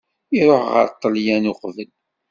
Iruḥ 0.39 0.65
ɣer 0.75 0.87
Ṭṭelyan 0.95 1.49
uqbel. 1.51 1.89